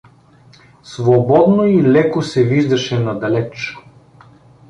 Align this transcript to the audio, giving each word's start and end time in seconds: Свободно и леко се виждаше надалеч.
Свободно 0.91 1.65
и 1.65 1.79
леко 1.83 2.21
се 2.21 2.43
виждаше 2.43 2.99
надалеч. 2.99 3.77